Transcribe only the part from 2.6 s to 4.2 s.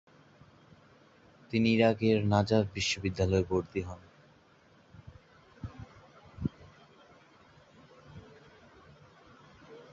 বিশ্ববিদ্যালয়ে ভর্তি হন।